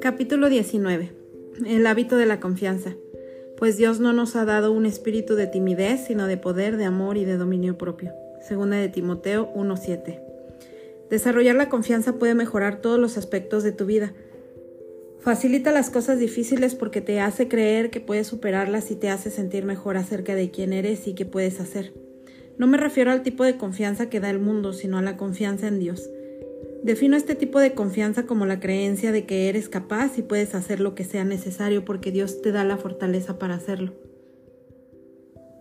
[0.00, 1.12] Capítulo 19.
[1.66, 2.96] El hábito de la confianza.
[3.56, 7.16] Pues Dios no nos ha dado un espíritu de timidez, sino de poder, de amor
[7.16, 8.12] y de dominio propio.
[8.40, 10.20] Segunda de Timoteo 1:7.
[11.10, 14.12] Desarrollar la confianza puede mejorar todos los aspectos de tu vida.
[15.20, 19.64] Facilita las cosas difíciles porque te hace creer que puedes superarlas y te hace sentir
[19.64, 21.92] mejor acerca de quién eres y qué puedes hacer.
[22.58, 25.66] No me refiero al tipo de confianza que da el mundo, sino a la confianza
[25.66, 26.08] en Dios.
[26.84, 30.80] Defino este tipo de confianza como la creencia de que eres capaz y puedes hacer
[30.80, 33.94] lo que sea necesario porque Dios te da la fortaleza para hacerlo.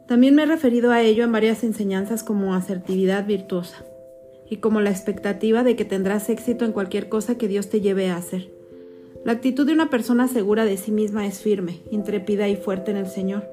[0.08, 3.86] También me he referido a ello en varias enseñanzas como asertividad virtuosa
[4.50, 8.09] y como la expectativa de que tendrás éxito en cualquier cosa que Dios te lleve
[8.09, 8.52] a hacer.
[9.23, 12.98] La actitud de una persona segura de sí misma es firme, intrépida y fuerte en
[12.98, 13.48] el Señor,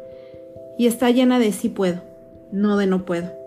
[0.76, 2.02] y está llena de sí puedo,
[2.50, 3.39] no de no puedo.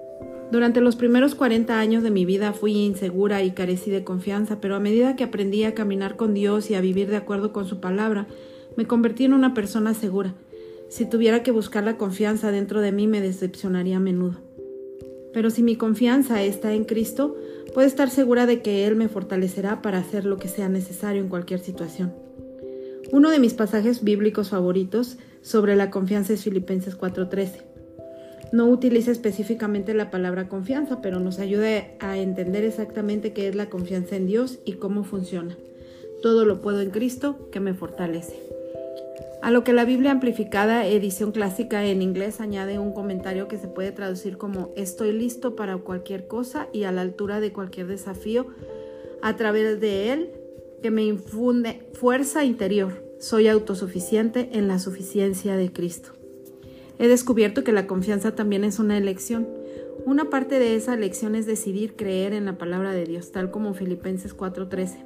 [0.54, 4.76] Durante los primeros 40 años de mi vida fui insegura y carecí de confianza, pero
[4.76, 7.80] a medida que aprendí a caminar con Dios y a vivir de acuerdo con su
[7.80, 8.28] palabra,
[8.78, 10.36] me convertí en una persona segura.
[10.90, 14.42] Si tuviera que buscar la confianza dentro de mí me decepcionaría a menudo.
[15.34, 17.36] Pero si mi confianza está en Cristo,
[17.74, 21.30] puedo estar segura de que Él me fortalecerá para hacer lo que sea necesario en
[21.30, 22.14] cualquier situación.
[23.12, 27.73] Uno de mis pasajes bíblicos favoritos sobre la confianza es Filipenses 4:13.
[28.52, 33.70] No utiliza específicamente la palabra confianza, pero nos ayuda a entender exactamente qué es la
[33.70, 35.58] confianza en Dios y cómo funciona.
[36.22, 38.54] Todo lo puedo en Cristo que me fortalece.
[39.42, 43.68] A lo que la Biblia amplificada, edición clásica en inglés, añade un comentario que se
[43.68, 48.48] puede traducir como estoy listo para cualquier cosa y a la altura de cualquier desafío
[49.22, 50.32] a través de él
[50.82, 53.04] que me infunde fuerza interior.
[53.20, 56.23] Soy autosuficiente en la suficiencia de Cristo.
[57.00, 59.48] He descubierto que la confianza también es una elección.
[60.06, 63.74] Una parte de esa elección es decidir creer en la palabra de Dios, tal como
[63.74, 65.06] Filipenses 4:13.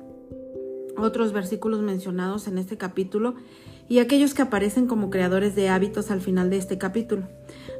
[0.97, 3.35] Otros versículos mencionados en este capítulo
[3.89, 7.27] y aquellos que aparecen como creadores de hábitos al final de este capítulo.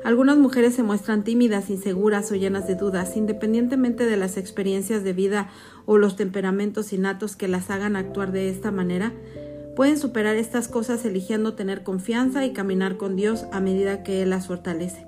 [0.04, 5.14] Algunas mujeres se muestran tímidas, inseguras o llenas de dudas, independientemente de las experiencias de
[5.14, 5.50] vida
[5.86, 9.14] o los temperamentos innatos que las hagan actuar de esta manera.
[9.78, 14.32] Pueden superar estas cosas eligiendo tener confianza y caminar con Dios a medida que Él
[14.32, 15.06] las fortalece.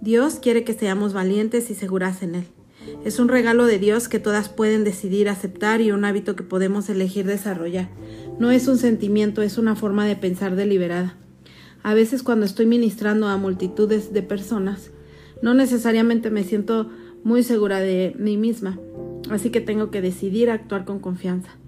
[0.00, 2.44] Dios quiere que seamos valientes y seguras en Él.
[3.04, 6.88] Es un regalo de Dios que todas pueden decidir aceptar y un hábito que podemos
[6.88, 7.88] elegir desarrollar.
[8.38, 11.16] No es un sentimiento, es una forma de pensar deliberada.
[11.82, 14.92] A veces cuando estoy ministrando a multitudes de personas,
[15.42, 16.90] no necesariamente me siento
[17.24, 18.78] muy segura de mí misma,
[19.30, 21.59] así que tengo que decidir actuar con confianza.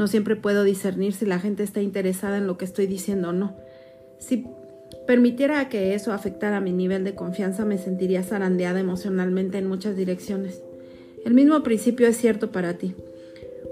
[0.00, 3.32] No siempre puedo discernir si la gente está interesada en lo que estoy diciendo o
[3.34, 3.54] no.
[4.18, 4.46] Si
[5.06, 10.62] permitiera que eso afectara mi nivel de confianza, me sentiría zarandeada emocionalmente en muchas direcciones.
[11.26, 12.94] El mismo principio es cierto para ti.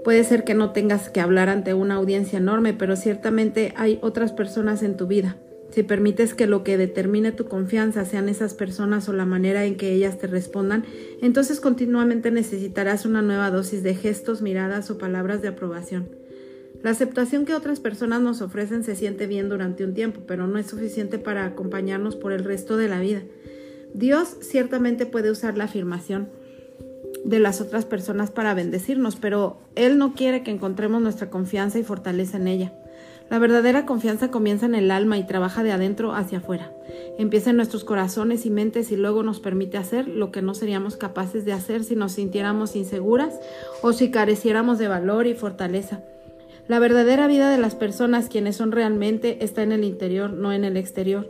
[0.03, 4.31] Puede ser que no tengas que hablar ante una audiencia enorme, pero ciertamente hay otras
[4.31, 5.35] personas en tu vida.
[5.71, 9.77] Si permites que lo que determine tu confianza sean esas personas o la manera en
[9.77, 10.85] que ellas te respondan,
[11.23, 16.18] entonces continuamente necesitarás una nueva dosis de gestos, miradas o palabras de aprobación.
[16.81, 20.57] La aceptación que otras personas nos ofrecen se siente bien durante un tiempo, pero no
[20.57, 23.21] es suficiente para acompañarnos por el resto de la vida.
[23.93, 26.29] Dios ciertamente puede usar la afirmación
[27.25, 31.83] de las otras personas para bendecirnos, pero Él no quiere que encontremos nuestra confianza y
[31.83, 32.73] fortaleza en ella.
[33.29, 36.71] La verdadera confianza comienza en el alma y trabaja de adentro hacia afuera.
[37.19, 40.95] Empieza en nuestros corazones y mentes y luego nos permite hacer lo que no seríamos
[40.95, 43.39] capaces de hacer si nos sintiéramos inseguras
[43.83, 46.01] o si careciéramos de valor y fortaleza.
[46.69, 50.63] La verdadera vida de las personas quienes son realmente está en el interior, no en
[50.63, 51.27] el exterior.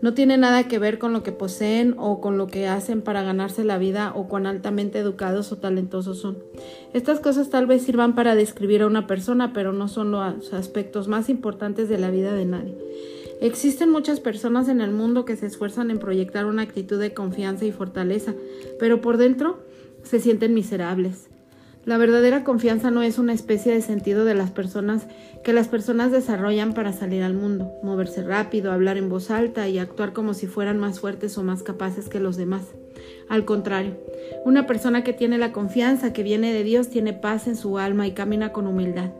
[0.00, 3.24] No tiene nada que ver con lo que poseen o con lo que hacen para
[3.24, 6.38] ganarse la vida o cuán altamente educados o talentosos son.
[6.94, 11.08] Estas cosas tal vez sirvan para describir a una persona, pero no son los aspectos
[11.08, 12.78] más importantes de la vida de nadie.
[13.40, 17.64] Existen muchas personas en el mundo que se esfuerzan en proyectar una actitud de confianza
[17.64, 18.34] y fortaleza,
[18.78, 19.58] pero por dentro
[20.04, 21.28] se sienten miserables.
[21.86, 25.06] La verdadera confianza no es una especie de sentido de las personas
[25.44, 29.78] que las personas desarrollan para salir al mundo, moverse rápido, hablar en voz alta y
[29.78, 32.64] actuar como si fueran más fuertes o más capaces que los demás.
[33.28, 33.96] Al contrario,
[34.44, 38.08] una persona que tiene la confianza que viene de Dios tiene paz en su alma
[38.08, 39.12] y camina con humildad,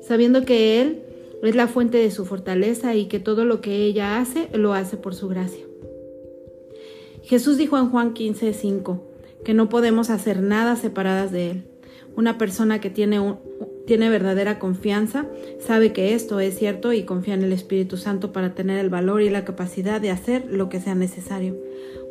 [0.00, 1.04] sabiendo que Él
[1.44, 4.96] es la fuente de su fortaleza y que todo lo que ella hace lo hace
[4.96, 5.64] por su gracia.
[7.22, 9.02] Jesús dijo en Juan 15:5
[9.44, 11.77] que no podemos hacer nada separadas de Él.
[12.18, 13.36] Una persona que tiene,
[13.86, 15.26] tiene verdadera confianza
[15.60, 19.22] sabe que esto es cierto y confía en el Espíritu Santo para tener el valor
[19.22, 21.56] y la capacidad de hacer lo que sea necesario.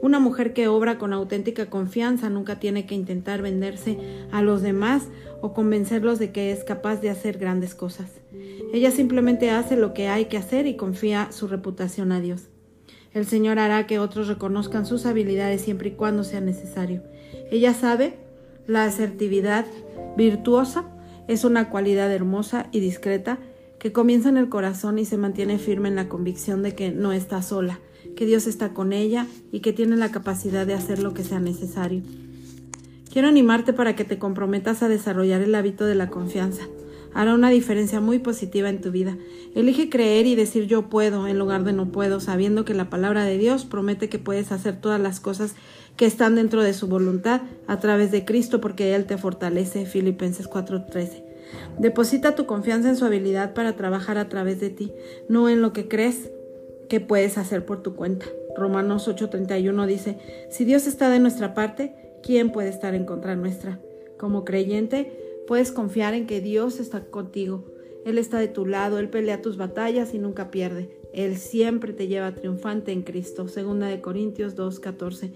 [0.02, 3.98] Una mujer que obra con auténtica confianza nunca tiene que intentar venderse
[4.32, 5.10] a los demás
[5.42, 8.10] o convencerlos de que es capaz de hacer grandes cosas.
[8.72, 12.44] Ella simplemente hace lo que hay que hacer y confía su reputación a Dios.
[13.14, 17.04] El Señor hará que otros reconozcan sus habilidades siempre y cuando sea necesario.
[17.52, 18.14] Ella sabe
[18.68, 19.66] la asertividad
[20.18, 20.86] virtuosa
[21.28, 23.38] es una cualidad hermosa y discreta
[23.80, 27.14] que comienza en el corazón y se mantiene firme en la convicción de que no
[27.14, 27.80] está sola,
[28.16, 31.40] que Dios está con ella y que tiene la capacidad de hacer lo que sea
[31.40, 32.02] necesario.
[33.12, 36.64] Quiero animarte para que te comprometas a desarrollar el hábito de la confianza.
[37.14, 39.18] Hará una diferencia muy positiva en tu vida.
[39.56, 43.24] Elige creer y decir yo puedo en lugar de no puedo, sabiendo que la palabra
[43.24, 45.56] de Dios promete que puedes hacer todas las cosas
[45.96, 49.86] que están dentro de su voluntad a través de Cristo porque Él te fortalece.
[49.86, 51.24] Filipenses 4:13.
[51.80, 54.92] Deposita tu confianza en su habilidad para trabajar a través de ti,
[55.30, 56.32] no en lo que crees
[56.90, 58.26] que puedes hacer por tu cuenta.
[58.56, 60.18] Romanos 8:31 dice,
[60.50, 63.80] si Dios está de nuestra parte, ¿quién puede estar en contra nuestra?
[64.18, 67.66] Como creyente, puedes confiar en que Dios está contigo.
[68.06, 70.98] Él está de tu lado, Él pelea tus batallas y nunca pierde.
[71.14, 73.48] Él siempre te lleva triunfante en Cristo.
[73.48, 75.32] Segunda de Corintios 2:14.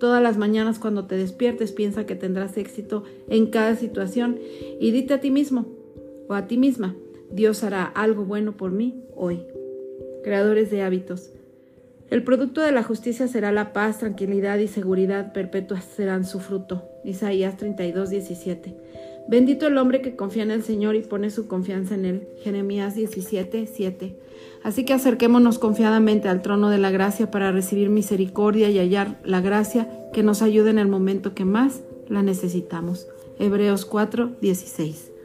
[0.00, 4.38] Todas las mañanas cuando te despiertes piensa que tendrás éxito en cada situación
[4.80, 5.66] y dite a ti mismo
[6.28, 6.96] o a ti misma,
[7.30, 9.42] Dios hará algo bueno por mí hoy.
[10.22, 11.30] Creadores de hábitos.
[12.10, 16.88] El producto de la justicia será la paz, tranquilidad y seguridad perpetuas serán su fruto.
[17.04, 18.76] Isaías 32, 17.
[19.28, 22.28] Bendito el hombre que confía en el Señor y pone su confianza en él.
[22.42, 24.16] Jeremías 17, 7.
[24.62, 29.40] Así que acerquémonos confiadamente al trono de la gracia para recibir misericordia y hallar la
[29.40, 33.08] gracia que nos ayude en el momento que más la necesitamos.
[33.38, 35.15] Hebreos 4, 16.